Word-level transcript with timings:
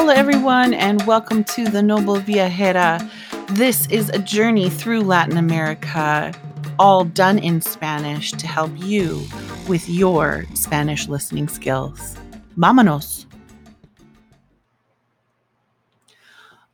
Hola, 0.00 0.14
everyone, 0.14 0.74
and 0.74 1.02
welcome 1.06 1.42
to 1.42 1.64
the 1.64 1.82
Noble 1.82 2.18
Viajera. 2.18 3.04
This 3.48 3.88
is 3.88 4.10
a 4.10 4.20
journey 4.20 4.70
through 4.70 5.00
Latin 5.00 5.36
America, 5.36 6.32
all 6.78 7.02
done 7.02 7.36
in 7.36 7.60
Spanish 7.60 8.30
to 8.30 8.46
help 8.46 8.70
you 8.76 9.20
with 9.66 9.88
your 9.88 10.46
Spanish 10.54 11.08
listening 11.08 11.48
skills. 11.48 12.16
Vámonos! 12.56 13.26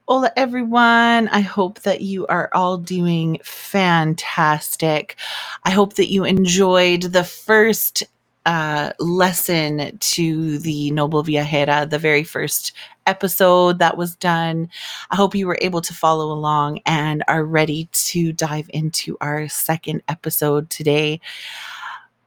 Hola, 0.06 0.30
everyone. 0.36 1.28
I 1.28 1.40
hope 1.40 1.80
that 1.80 2.02
you 2.02 2.26
are 2.26 2.50
all 2.52 2.76
doing 2.76 3.40
fantastic. 3.42 5.16
I 5.64 5.70
hope 5.70 5.94
that 5.94 6.10
you 6.10 6.24
enjoyed 6.24 7.04
the 7.04 7.24
first 7.24 8.02
uh, 8.46 8.92
lesson 8.98 9.96
to 9.98 10.58
the 10.58 10.90
Noble 10.90 11.24
Viajera, 11.24 11.88
the 11.88 11.98
very 11.98 12.24
first 12.24 12.72
episode 13.06 13.78
that 13.78 13.96
was 13.96 14.16
done. 14.16 14.68
I 15.10 15.16
hope 15.16 15.34
you 15.34 15.46
were 15.46 15.58
able 15.60 15.80
to 15.82 15.94
follow 15.94 16.32
along 16.32 16.80
and 16.86 17.22
are 17.28 17.44
ready 17.44 17.88
to 17.92 18.32
dive 18.32 18.68
into 18.72 19.16
our 19.20 19.48
second 19.48 20.02
episode 20.08 20.70
today 20.70 21.20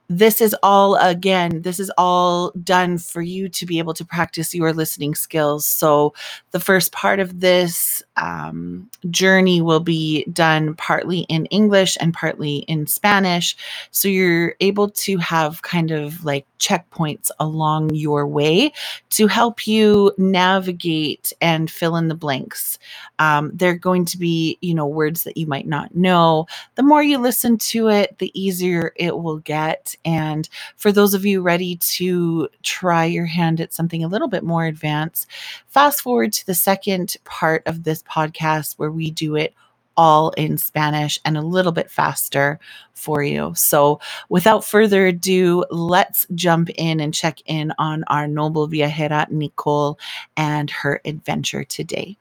this 0.09 0.39
is 0.39 0.55
all 0.63 0.95
again 0.95 1.61
this 1.63 1.79
is 1.79 1.91
all 1.97 2.51
done 2.63 2.97
for 2.97 3.21
you 3.21 3.49
to 3.49 3.65
be 3.65 3.77
able 3.77 3.93
to 3.93 4.05
practice 4.05 4.55
your 4.55 4.71
listening 4.71 5.13
skills 5.13 5.65
so 5.65 6.13
the 6.51 6.59
first 6.59 6.93
part 6.93 7.19
of 7.19 7.41
this 7.41 8.01
um, 8.17 8.89
journey 9.09 9.61
will 9.61 9.79
be 9.79 10.25
done 10.25 10.73
partly 10.75 11.19
in 11.21 11.45
english 11.47 11.97
and 11.99 12.13
partly 12.13 12.57
in 12.67 12.87
spanish. 12.87 13.55
So 13.91 14.07
you're 14.07 14.55
able 14.59 14.89
to 14.89 15.17
have 15.17 15.61
kind 15.61 15.91
of 15.91 16.23
like 16.25 16.45
checkpoints 16.59 17.29
along 17.39 17.93
your 17.93 18.27
way 18.27 18.73
to 19.11 19.27
help 19.27 19.67
you 19.67 20.11
navigate 20.17 21.31
and 21.39 21.69
fill 21.69 21.95
in 21.95 22.07
the 22.07 22.15
blanks. 22.15 22.79
Um, 23.19 23.51
they're 23.53 23.75
going 23.75 24.05
to 24.05 24.17
be 24.17 24.57
you 24.61 24.73
know 24.73 24.87
words 24.87 25.23
that 25.23 25.37
you 25.37 25.47
might 25.47 25.67
not 25.67 25.95
know. 25.95 26.47
The 26.75 26.83
more 26.83 27.03
you 27.03 27.17
listen 27.17 27.57
to 27.57 27.89
it 27.89 28.17
the 28.17 28.31
easier 28.39 28.93
it 28.95 29.17
will 29.19 29.37
get. 29.39 29.95
And 30.05 30.49
for 30.75 30.91
those 30.91 31.13
of 31.13 31.25
you 31.25 31.41
ready 31.41 31.75
to 31.77 32.49
try 32.63 33.05
your 33.05 33.25
hand 33.25 33.61
at 33.61 33.73
something 33.73 34.03
a 34.03 34.07
little 34.07 34.27
bit 34.27 34.43
more 34.43 34.65
advanced, 34.65 35.27
fast 35.67 36.01
forward 36.01 36.33
to 36.33 36.45
the 36.45 36.55
second 36.55 37.15
part 37.23 37.63
of 37.65 37.83
this 37.83 38.03
podcast 38.07 38.75
where 38.77 38.91
we 38.91 39.11
do 39.11 39.35
it 39.35 39.53
all 39.97 40.29
in 40.31 40.57
Spanish 40.57 41.19
and 41.25 41.37
a 41.37 41.41
little 41.41 41.71
bit 41.71 41.89
faster 41.89 42.59
for 42.93 43.23
you. 43.23 43.53
So, 43.55 43.99
without 44.29 44.63
further 44.63 45.07
ado, 45.07 45.65
let's 45.71 46.27
jump 46.35 46.69
in 46.69 46.99
and 46.99 47.13
check 47.13 47.41
in 47.47 47.73
on 47.79 48.03
our 48.07 48.27
noble 48.27 48.67
viajera 48.67 49.29
Nicole 49.31 49.99
and 50.37 50.69
her 50.69 51.01
adventure 51.03 51.63
today. 51.63 52.17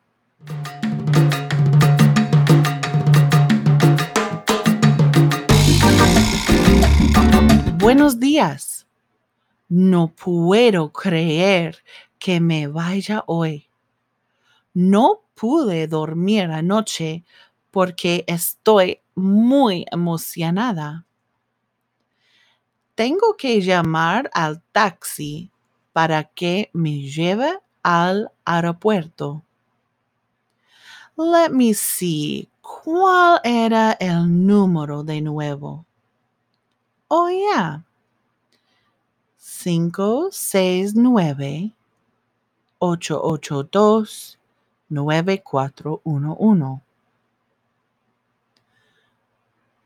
Buenos 7.78 8.16
días. 8.16 8.84
No 9.68 10.08
puedo 10.08 10.92
creer 10.92 11.76
que 12.18 12.40
me 12.40 12.66
vaya 12.66 13.22
hoy. 13.28 13.66
No 14.74 15.20
pude 15.36 15.86
dormir 15.86 16.50
anoche 16.50 17.24
porque 17.70 18.24
estoy 18.26 19.00
muy 19.14 19.86
emocionada. 19.92 21.06
Tengo 22.96 23.36
que 23.36 23.60
llamar 23.60 24.30
al 24.32 24.62
taxi 24.72 25.50
para 25.92 26.24
que 26.24 26.70
me 26.72 27.02
lleve 27.02 27.58
al 27.82 28.30
aeropuerto. 28.44 29.44
Let 31.16 31.50
me 31.50 31.74
see. 31.74 32.48
¿Cuál 32.62 33.40
era 33.44 33.92
el 34.00 34.46
número 34.46 35.04
de 35.04 35.20
nuevo? 35.20 35.84
Oh, 37.08 37.28
yeah. 37.28 37.84
569 39.38 41.72
882 42.78 44.35
9411. 44.88 46.82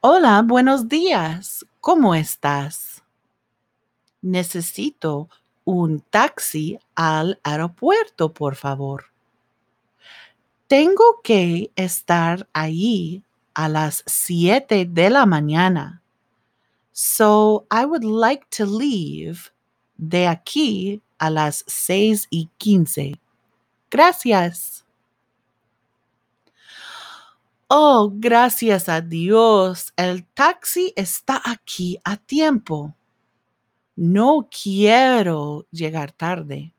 Hola, 0.00 0.42
buenos 0.44 0.88
días. 0.88 1.64
¿Cómo 1.80 2.14
estás? 2.14 3.02
Necesito 4.22 5.28
un 5.64 6.00
taxi 6.00 6.78
al 6.94 7.38
aeropuerto, 7.42 8.32
por 8.32 8.56
favor. 8.56 9.06
Tengo 10.66 11.20
que 11.22 11.70
estar 11.76 12.48
allí 12.52 13.22
a 13.54 13.68
las 13.68 14.02
7 14.06 14.86
de 14.86 15.10
la 15.10 15.26
mañana. 15.26 16.00
So 16.92 17.66
I 17.70 17.86
would 17.86 18.04
like 18.04 18.46
to 18.58 18.66
leave 18.66 19.50
de 19.96 20.26
aquí 20.26 21.00
a 21.18 21.30
las 21.30 21.64
seis 21.66 22.26
y 22.30 22.48
quince. 22.58 23.20
Gracias. 23.90 24.84
Oh, 27.72 28.10
gracias 28.12 28.88
a 28.88 29.00
Dios, 29.00 29.92
el 29.96 30.26
taxi 30.26 30.92
está 30.96 31.40
aquí 31.44 32.00
a 32.02 32.16
tiempo. 32.16 32.96
No 33.94 34.48
quiero 34.50 35.68
llegar 35.70 36.10
tarde. 36.10 36.74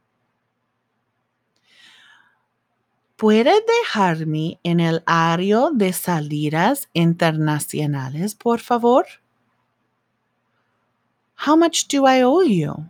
¿Puede 3.16 3.53
dejarme 3.62 4.59
en 4.63 4.81
el 4.81 5.01
área 5.06 5.69
de 5.72 5.94
salidas 5.94 6.90
internacionales, 6.91 8.35
por 8.35 8.59
favor? 8.59 9.06
How 11.47 11.56
much 11.56 11.88
do 11.88 12.06
I 12.06 12.22
owe 12.22 12.44
you? 12.44 12.90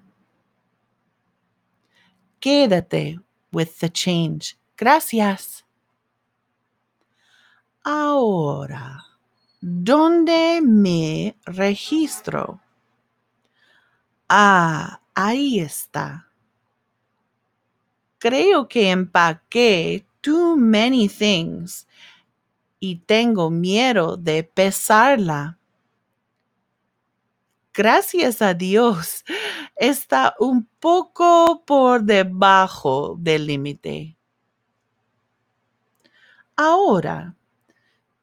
Quédate 2.39 3.19
with 3.53 3.77
the 3.79 3.91
change. 3.91 4.57
Gracias. 4.75 5.63
Ahora, 7.83 9.03
¿dónde 9.59 10.61
me 10.63 11.35
registro? 11.45 12.61
Ah, 14.29 15.01
ahí 15.15 15.59
está. 15.59 16.27
Creo 18.19 18.67
que 18.67 18.91
empaqué 18.91 20.05
too 20.21 20.55
many 20.55 21.09
things 21.09 21.87
y 22.79 22.97
tengo 22.97 23.49
miedo 23.49 24.15
de 24.15 24.43
pesarla 24.43 25.57
gracias 27.73 28.41
a 28.41 28.53
Dios, 28.53 29.23
está 29.75 30.35
un 30.39 30.67
poco 30.79 31.63
por 31.65 32.03
debajo 32.03 33.15
del 33.19 33.47
límite. 33.47 34.17
Ahora, 36.55 37.35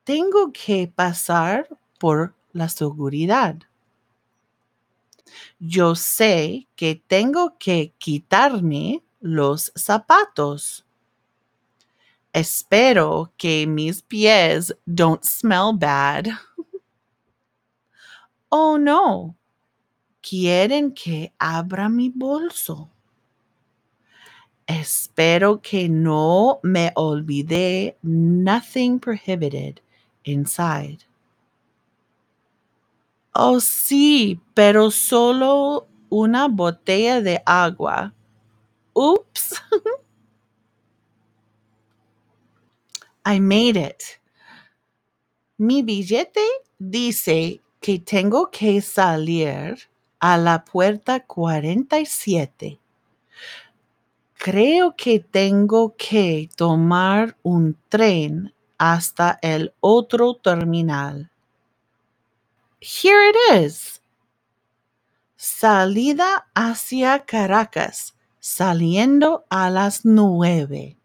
tengo 0.09 0.51
que 0.55 0.89
pasar 0.89 1.69
por 1.99 2.35
la 2.55 2.71
seguridad. 2.71 3.59
Yo 5.59 5.95
sé 5.95 6.67
que 6.77 6.95
tengo 6.95 7.59
que 7.59 7.93
quitarme 7.99 9.03
los 9.21 9.71
zapatos. 9.77 10.87
Espero 12.33 13.35
que 13.37 13.67
mis 13.67 14.01
pies 14.01 14.75
don't 14.87 15.23
smell 15.23 15.75
bad. 15.79 16.29
oh 18.49 18.79
no, 18.79 19.37
quieren 20.23 20.91
que 20.95 21.35
abra 21.39 21.91
mi 21.91 22.09
bolso. 22.09 22.89
Espero 24.67 25.61
que 25.61 25.87
no 25.87 26.61
me 26.63 26.93
olvide 26.97 27.99
nothing 28.01 28.99
prohibited 28.99 29.83
inside. 30.29 30.99
Oh, 33.35 33.61
sí, 33.61 34.41
pero 34.55 34.91
solo 34.91 35.87
una 36.09 36.49
botella 36.49 37.21
de 37.21 37.43
agua. 37.47 38.13
Oops. 38.95 39.63
I 43.25 43.41
made 43.41 43.77
it. 43.77 44.19
Mi 45.59 45.83
billete 45.83 46.41
dice 46.79 47.61
que 47.81 47.99
tengo 47.99 48.51
que 48.51 48.81
salir 48.81 49.79
a 50.19 50.37
la 50.37 50.65
puerta 50.65 51.21
47. 51.21 52.81
Creo 54.35 54.95
que 54.97 55.21
tengo 55.21 55.95
que 55.97 56.49
tomar 56.57 57.37
un 57.43 57.77
tren 57.89 58.53
hasta 58.79 59.39
el 59.43 59.75
otro 59.81 60.35
terminal. 60.35 61.31
Here 62.81 63.31
it 63.31 63.65
is. 63.65 64.01
Salida 65.37 66.49
hacia 66.55 67.25
Caracas, 67.25 68.15
saliendo 68.39 69.45
a 69.51 69.69
las 69.69 70.05
nueve. 70.05 70.97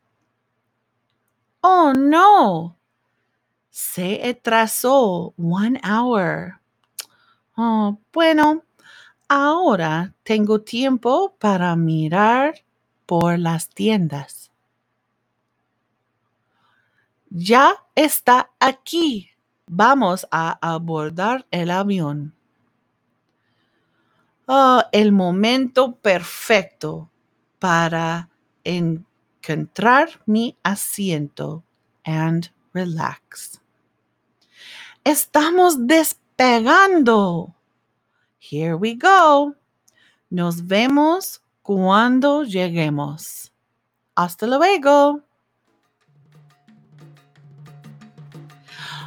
Oh 1.61 1.93
no. 1.93 2.77
Se 3.69 4.21
atrasó 4.29 5.33
one 5.37 5.79
hour. 5.83 6.59
Oh, 7.55 7.99
bueno, 8.11 8.63
ahora 9.27 10.13
tengo 10.23 10.61
tiempo 10.61 11.35
para 11.39 11.75
mirar 11.75 12.63
por 13.05 13.39
las 13.39 13.69
tiendas. 13.69 14.52
Ya 17.35 17.83
está 17.95 18.51
aquí. 18.59 19.31
Vamos 19.65 20.27
a 20.29 20.59
abordar 20.61 21.47
el 21.49 21.71
avión. 21.71 22.35
Oh, 24.45 24.83
el 24.91 25.11
momento 25.11 25.95
perfecto 25.95 27.09
para 27.57 28.29
encontrar 28.63 30.21
mi 30.27 30.55
asiento 30.61 31.63
and 32.03 32.51
relax. 32.71 33.59
Estamos 35.03 35.87
despegando. 35.87 37.55
Here 38.37 38.75
we 38.75 38.93
go. 38.93 39.55
Nos 40.29 40.67
vemos 40.67 41.41
cuando 41.63 42.43
lleguemos. 42.43 43.51
Hasta 44.13 44.45
luego. 44.45 45.23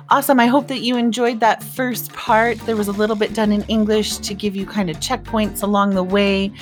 Awesome. 0.08 0.38
I 0.38 0.46
hope 0.46 0.68
that 0.68 0.82
you 0.82 0.96
enjoyed 0.96 1.40
that 1.40 1.64
first 1.64 2.12
part. 2.12 2.58
There 2.60 2.76
was 2.76 2.86
a 2.86 2.92
little 2.92 3.16
bit 3.16 3.34
done 3.34 3.50
in 3.50 3.62
English 3.64 4.18
to 4.18 4.34
give 4.34 4.54
you 4.54 4.64
kind 4.64 4.88
of 4.88 4.98
checkpoints 4.98 5.64
along 5.64 5.90
the 5.96 6.04
way. 6.04 6.52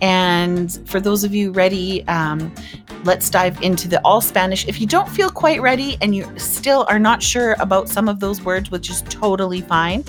And 0.00 0.78
for 0.88 1.00
those 1.00 1.24
of 1.24 1.34
you 1.34 1.50
ready, 1.50 2.06
um, 2.06 2.54
let's 3.02 3.28
dive 3.28 3.60
into 3.60 3.88
the 3.88 4.00
all 4.04 4.20
Spanish. 4.20 4.68
If 4.68 4.80
you 4.80 4.86
don't 4.86 5.08
feel 5.08 5.30
quite 5.30 5.60
ready 5.60 5.98
and 6.00 6.14
you 6.14 6.32
still 6.38 6.86
are 6.88 7.00
not 7.00 7.24
sure 7.24 7.56
about 7.58 7.88
some 7.88 8.08
of 8.08 8.20
those 8.20 8.40
words, 8.42 8.70
which 8.70 8.88
is 8.88 9.02
totally 9.08 9.62
fine, 9.62 10.04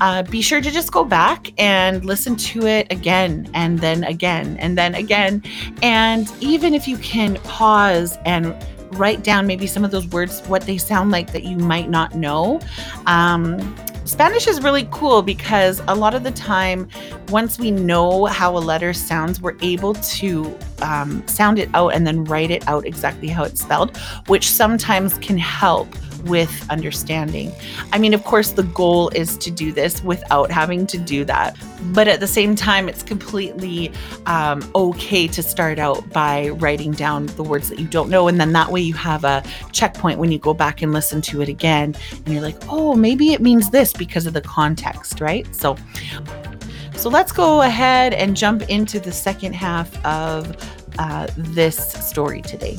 uh, 0.00 0.22
be 0.22 0.40
sure 0.40 0.62
to 0.62 0.70
just 0.70 0.92
go 0.92 1.04
back 1.04 1.52
and 1.60 2.06
listen 2.06 2.36
to 2.36 2.66
it 2.66 2.90
again 2.90 3.50
and 3.52 3.80
then 3.80 4.02
again 4.04 4.56
and 4.56 4.78
then 4.78 4.94
again. 4.94 5.42
And 5.82 6.32
even 6.40 6.72
if 6.72 6.88
you 6.88 6.96
can 6.96 7.34
pause 7.42 8.16
and 8.24 8.56
write 8.92 9.22
down 9.22 9.46
maybe 9.46 9.66
some 9.66 9.84
of 9.84 9.90
those 9.90 10.06
words, 10.08 10.40
what 10.48 10.62
they 10.62 10.78
sound 10.78 11.10
like 11.10 11.32
that 11.32 11.44
you 11.44 11.56
might 11.56 11.88
not 11.88 12.14
know. 12.14 12.60
Um, 13.06 13.76
Spanish 14.04 14.48
is 14.48 14.60
really 14.60 14.88
cool 14.90 15.22
because 15.22 15.80
a 15.86 15.94
lot 15.94 16.14
of 16.14 16.24
the 16.24 16.32
time, 16.32 16.88
once 17.28 17.58
we 17.58 17.70
know 17.70 18.24
how 18.26 18.56
a 18.56 18.58
letter 18.58 18.92
sounds, 18.92 19.40
we're 19.40 19.56
able 19.62 19.94
to 19.94 20.58
um, 20.82 21.26
sound 21.28 21.58
it 21.58 21.68
out 21.74 21.90
and 21.90 22.06
then 22.06 22.24
write 22.24 22.50
it 22.50 22.66
out 22.66 22.84
exactly 22.86 23.28
how 23.28 23.44
it's 23.44 23.62
spelled, 23.62 23.96
which 24.26 24.50
sometimes 24.50 25.16
can 25.18 25.38
help 25.38 25.94
with 26.24 26.68
understanding. 26.70 27.52
I 27.92 27.98
mean, 27.98 28.14
of 28.14 28.24
course, 28.24 28.50
the 28.50 28.62
goal 28.62 29.08
is 29.10 29.36
to 29.38 29.50
do 29.50 29.72
this 29.72 30.02
without 30.02 30.50
having 30.50 30.86
to 30.88 30.98
do 30.98 31.24
that. 31.24 31.56
But 31.92 32.08
at 32.08 32.20
the 32.20 32.26
same 32.26 32.54
time, 32.54 32.88
it's 32.88 33.02
completely 33.02 33.92
um, 34.26 34.68
okay 34.74 35.26
to 35.28 35.42
start 35.42 35.78
out 35.78 36.08
by 36.10 36.50
writing 36.50 36.92
down 36.92 37.26
the 37.26 37.42
words 37.42 37.68
that 37.68 37.78
you 37.78 37.86
don't 37.86 38.10
know. 38.10 38.28
And 38.28 38.40
then 38.40 38.52
that 38.52 38.70
way 38.70 38.80
you 38.80 38.94
have 38.94 39.24
a 39.24 39.42
checkpoint 39.72 40.18
when 40.18 40.30
you 40.30 40.38
go 40.38 40.54
back 40.54 40.82
and 40.82 40.92
listen 40.92 41.20
to 41.22 41.42
it 41.42 41.48
again. 41.48 41.94
And 42.12 42.28
you're 42.28 42.42
like, 42.42 42.56
oh, 42.68 42.94
maybe 42.94 43.32
it 43.32 43.40
means 43.40 43.70
this 43.70 43.92
because 43.92 44.26
of 44.26 44.32
the 44.32 44.42
context, 44.42 45.20
right? 45.20 45.52
So, 45.54 45.76
so 46.96 47.08
let's 47.08 47.32
go 47.32 47.62
ahead 47.62 48.12
and 48.12 48.36
jump 48.36 48.68
into 48.68 49.00
the 49.00 49.12
second 49.12 49.54
half 49.54 50.04
of 50.04 50.54
uh, 50.98 51.28
this 51.36 51.92
story 51.92 52.42
today. 52.42 52.76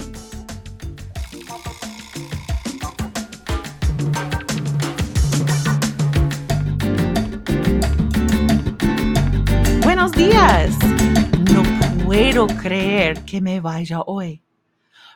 No 11.52 11.64
puedo 12.06 12.46
creer 12.46 13.26
que 13.26 13.42
me 13.42 13.60
vaya 13.60 14.02
hoy. 14.02 14.40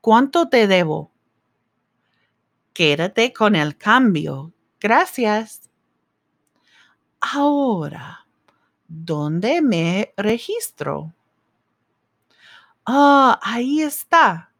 ¿Cuánto 0.00 0.48
te 0.48 0.66
debo? 0.66 1.12
Quédate 2.72 3.32
con 3.32 3.54
el 3.54 3.76
cambio. 3.76 4.52
Gracias. 4.80 5.70
Ahora, 7.20 8.26
¿dónde 8.88 9.62
me 9.62 10.12
registro? 10.16 11.14
Ah, 12.84 13.38
ahí 13.40 13.80
está. 13.80 14.52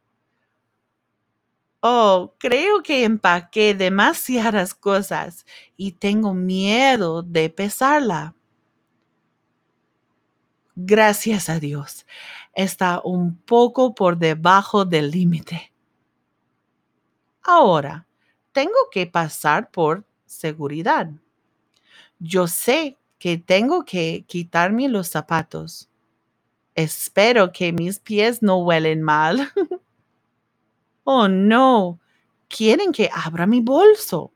Oh, 1.80 2.34
creo 2.38 2.84
que 2.84 3.02
empaqué 3.02 3.74
demasiadas 3.74 4.74
cosas 4.74 5.44
y 5.76 5.90
tengo 5.90 6.34
miedo 6.34 7.24
de 7.24 7.50
pesarla. 7.50 8.36
Gracias 10.80 11.48
a 11.48 11.58
Dios, 11.58 12.06
está 12.54 13.00
un 13.02 13.34
poco 13.34 13.96
por 13.96 14.16
debajo 14.16 14.84
del 14.84 15.10
límite. 15.10 15.72
Ahora, 17.42 18.06
tengo 18.52 18.88
que 18.92 19.04
pasar 19.08 19.72
por 19.72 20.04
seguridad. 20.24 21.10
Yo 22.20 22.46
sé 22.46 22.96
que 23.18 23.38
tengo 23.38 23.84
que 23.84 24.24
quitarme 24.28 24.88
los 24.88 25.08
zapatos. 25.08 25.90
Espero 26.76 27.50
que 27.50 27.72
mis 27.72 27.98
pies 27.98 28.40
no 28.40 28.58
huelen 28.58 29.02
mal. 29.02 29.50
oh, 31.02 31.26
no. 31.26 31.98
Quieren 32.46 32.92
que 32.92 33.10
abra 33.12 33.48
mi 33.48 33.60
bolso. 33.60 34.30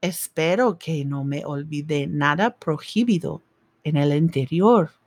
Espero 0.00 0.78
que 0.78 1.04
no 1.04 1.24
me 1.24 1.44
olvide 1.44 2.06
nada 2.06 2.56
prohibido 2.56 3.42
en 3.84 3.98
el 3.98 4.14
interior. 4.16 5.01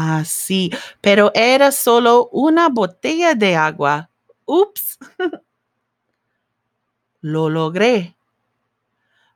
Ah, 0.00 0.22
sí, 0.24 0.70
pero 1.00 1.32
era 1.34 1.72
solo 1.72 2.28
una 2.30 2.68
botella 2.68 3.34
de 3.34 3.56
agua. 3.56 4.08
Ups. 4.44 4.96
Lo 7.20 7.48
logré. 7.48 8.14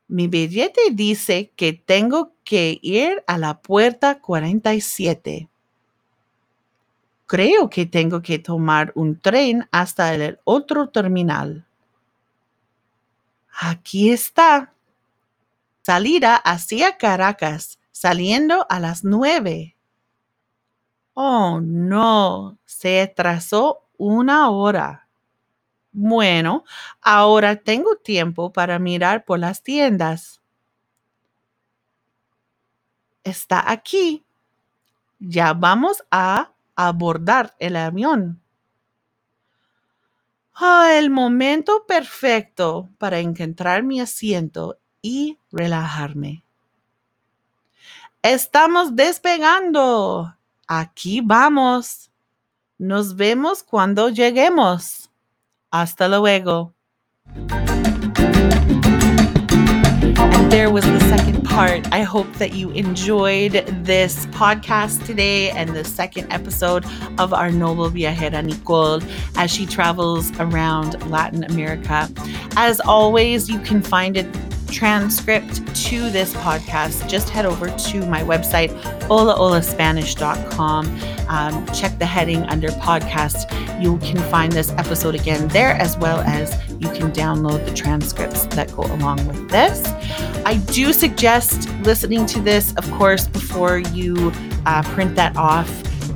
Mi 0.07 0.29
billete 0.29 0.83
dice 0.93 1.51
que 1.57 1.73
tengo 1.73 2.37
que 2.45 2.79
ir 2.81 3.25
a 3.27 3.39
la 3.39 3.61
puerta 3.61 4.21
47. 4.21 5.49
Creo 7.27 7.69
que 7.69 7.85
tengo 7.85 8.23
que 8.23 8.39
tomar 8.39 8.93
un 8.95 9.19
tren 9.19 9.69
hasta 9.73 10.15
el 10.15 10.39
otro 10.45 10.91
terminal. 10.91 11.67
Aquí 13.61 14.13
está. 14.13 14.73
Salida 15.81 16.37
hacia 16.37 16.99
Caracas, 16.99 17.81
saliendo 17.91 18.65
a 18.71 18.79
las 18.79 19.03
nueve. 19.03 19.75
Oh, 21.15 21.61
no, 21.63 22.59
se 22.65 23.03
atrasó 23.03 23.87
una 23.99 24.51
hora. 24.51 25.09
Bueno, 25.93 26.65
ahora 27.03 27.57
tengo 27.57 27.97
tiempo 27.97 28.53
para 28.53 28.79
mirar 28.79 29.25
por 29.25 29.39
las 29.39 29.63
tiendas. 29.63 30.41
Está 33.25 33.71
aquí. 33.71 34.25
Ya 35.21 35.53
vamos 35.53 36.03
a 36.11 36.53
abordar 36.77 37.55
el 37.59 37.77
avión. 37.77 38.41
Ah, 40.55 40.93
el 40.95 41.11
momento 41.11 41.85
perfecto 41.87 42.89
para 42.99 43.21
encontrar 43.21 43.83
mi 43.83 44.01
asiento 44.01 44.79
y 45.03 45.39
relajarme. 45.51 46.45
Estamos 48.23 48.95
despegando. 48.97 50.37
Aquí 50.69 51.21
vamos. 51.21 52.11
Nos 52.79 53.15
vemos 53.15 53.63
cuando 53.63 54.09
lleguemos. 54.09 55.09
Hasta 55.71 56.09
luego. 56.09 56.75
And 60.17 60.51
there 60.51 60.71
was 60.71 60.85
the 60.85 61.01
second 61.01 61.45
part. 61.45 61.87
I 61.93 62.03
hope 62.03 62.33
that 62.35 62.55
you 62.55 62.71
enjoyed 62.71 63.53
this 63.85 64.27
podcast 64.27 65.05
today 65.07 65.51
and 65.51 65.71
the 65.71 65.85
second 65.85 66.33
episode 66.33 66.85
of 67.19 67.33
our 67.33 67.51
noble 67.51 67.91
viajera 67.91 68.45
Nicole 68.45 69.01
as 69.37 69.51
she 69.51 69.67
travels 69.67 70.31
around 70.39 71.11
Latin 71.11 71.45
America. 71.45 72.09
As 72.57 72.81
always, 72.81 73.49
you 73.49 73.59
can 73.61 73.83
find 73.83 74.17
it 74.17 74.27
transcript 74.73 75.75
to 75.75 76.11
this 76.11 76.35
podcast, 76.35 77.09
just 77.09 77.29
head 77.29 77.47
over 77.47 77.69
to 77.69 78.07
my 78.07 78.23
website, 78.23 78.71
holaolaspanish.com. 79.03 80.99
Um, 81.29 81.67
check 81.67 81.99
the 81.99 82.07
heading 82.07 82.43
under 82.45 82.69
podcast. 82.69 83.51
You 83.83 83.99
can 83.99 84.19
find 84.31 84.53
this 84.53 84.71
episode 84.73 85.15
again 85.15 85.49
there, 85.49 85.75
as 85.75 85.97
well 85.99 86.21
as 86.21 86.53
you 86.81 86.89
can 86.89 87.13
download 87.13 87.65
the 87.65 87.75
transcripts 87.75 88.47
that 88.47 88.75
go 88.75 88.83
along 88.83 89.27
with 89.27 89.49
this. 89.51 89.87
I 90.45 90.57
do 90.73 90.93
suggest 90.93 91.69
listening 91.83 92.27
to 92.27 92.41
this, 92.41 92.75
of 92.75 92.91
course, 92.93 93.29
before 93.29 93.79
you 93.79 94.33
uh, 94.67 94.83
print 94.95 95.15
that 95.17 95.37
off, 95.37 95.71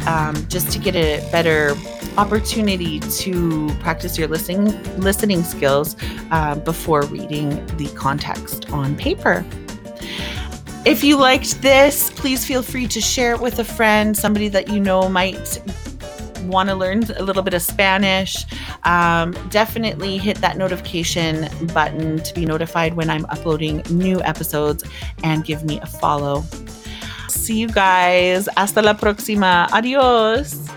um, 0.06 0.34
just 0.48 0.72
to 0.72 0.78
get 0.78 0.96
a 0.96 1.20
better 1.30 1.74
opportunity 2.18 3.00
to 3.00 3.68
practice 3.80 4.18
your 4.18 4.28
listening 4.28 4.66
listening 4.98 5.42
skills 5.42 5.96
uh, 6.30 6.54
before 6.54 7.02
reading 7.02 7.50
the 7.76 7.88
context 7.94 8.70
on 8.72 8.96
paper. 8.96 9.44
If 10.84 11.02
you 11.02 11.16
liked 11.16 11.62
this, 11.62 12.10
please 12.10 12.44
feel 12.44 12.62
free 12.62 12.86
to 12.88 13.00
share 13.00 13.32
it 13.32 13.40
with 13.40 13.58
a 13.58 13.64
friend, 13.64 14.16
somebody 14.16 14.48
that 14.48 14.68
you 14.68 14.78
know 14.78 15.08
might 15.08 15.60
want 16.42 16.68
to 16.68 16.74
learn 16.74 17.02
a 17.16 17.22
little 17.22 17.42
bit 17.42 17.54
of 17.54 17.62
Spanish. 17.62 18.44
Um, 18.84 19.32
definitely 19.50 20.16
hit 20.16 20.36
that 20.38 20.56
notification 20.56 21.48
button 21.74 22.20
to 22.20 22.34
be 22.34 22.46
notified 22.46 22.94
when 22.94 23.10
I'm 23.10 23.26
uploading 23.26 23.82
new 23.90 24.22
episodes 24.22 24.84
and 25.24 25.44
give 25.44 25.64
me 25.64 25.80
a 25.80 25.86
follow. 25.86 26.44
See 27.28 27.58
you 27.58 27.68
guys. 27.68 28.48
Hasta 28.56 28.80
la 28.80 28.94
próxima. 28.94 29.68
Adios. 29.72 30.75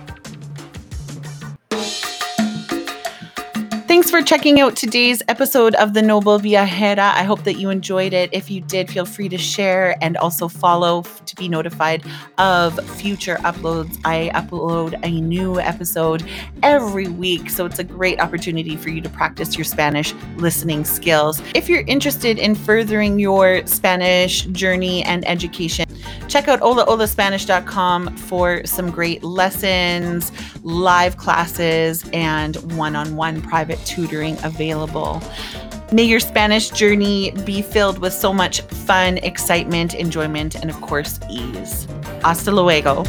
Thanks 3.89 4.11
for 4.11 4.21
checking 4.21 4.59
out 4.61 4.75
today's 4.75 5.23
episode 5.29 5.73
of 5.73 5.95
the 5.95 6.03
Noble 6.03 6.37
Viajera. 6.37 6.99
I 6.99 7.23
hope 7.23 7.43
that 7.45 7.55
you 7.55 7.71
enjoyed 7.71 8.13
it. 8.13 8.29
If 8.31 8.51
you 8.51 8.61
did, 8.61 8.87
feel 8.87 9.03
free 9.03 9.29
to 9.29 9.37
share 9.39 9.95
and 9.99 10.15
also 10.17 10.47
follow 10.47 11.01
to 11.25 11.35
be 11.35 11.49
notified 11.49 12.03
of 12.37 12.79
future 12.97 13.37
uploads. 13.37 13.99
I 14.05 14.29
upload 14.35 14.93
a 15.03 15.19
new 15.19 15.59
episode 15.59 16.23
every 16.61 17.07
week, 17.07 17.49
so 17.49 17.65
it's 17.65 17.79
a 17.79 17.83
great 17.83 18.19
opportunity 18.19 18.75
for 18.75 18.89
you 18.89 19.01
to 19.01 19.09
practice 19.09 19.57
your 19.57 19.65
Spanish 19.65 20.13
listening 20.37 20.85
skills. 20.85 21.41
If 21.55 21.67
you're 21.67 21.83
interested 21.87 22.37
in 22.37 22.53
furthering 22.53 23.17
your 23.17 23.65
Spanish 23.65 24.43
journey 24.51 25.03
and 25.03 25.27
education, 25.27 25.88
check 26.29 26.47
out 26.47 26.59
holaolaspanish.com 26.61 28.15
for 28.15 28.65
some 28.65 28.91
great 28.91 29.23
lessons, 29.23 30.31
live 30.63 31.17
classes, 31.17 32.07
and 32.13 32.55
one 32.77 32.95
on 32.95 33.15
one 33.15 33.41
private 33.41 33.83
tutoring 33.85 34.37
available. 34.43 35.21
May 35.91 36.03
your 36.03 36.19
Spanish 36.19 36.69
journey 36.69 37.31
be 37.45 37.63
filled 37.63 37.97
with 37.97 38.13
so 38.13 38.31
much 38.31 38.61
fun, 38.61 39.17
excitement, 39.17 39.95
enjoyment, 39.95 40.55
and 40.55 40.69
of 40.69 40.79
course, 40.81 41.19
ease. 41.29 41.87
Hasta 42.21 42.51
luego. 42.51 43.03